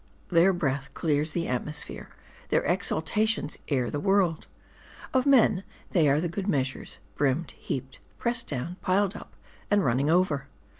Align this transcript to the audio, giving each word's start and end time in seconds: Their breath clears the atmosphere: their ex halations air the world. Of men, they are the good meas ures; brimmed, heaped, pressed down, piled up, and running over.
Their 0.29 0.51
breath 0.51 0.95
clears 0.95 1.33
the 1.33 1.47
atmosphere: 1.47 2.09
their 2.49 2.65
ex 2.65 2.89
halations 2.89 3.59
air 3.67 3.91
the 3.91 3.99
world. 3.99 4.47
Of 5.13 5.27
men, 5.27 5.63
they 5.91 6.09
are 6.09 6.19
the 6.19 6.27
good 6.27 6.47
meas 6.47 6.69
ures; 6.73 6.97
brimmed, 7.13 7.51
heaped, 7.51 7.99
pressed 8.17 8.47
down, 8.47 8.77
piled 8.81 9.15
up, 9.15 9.35
and 9.69 9.85
running 9.85 10.09
over. 10.09 10.47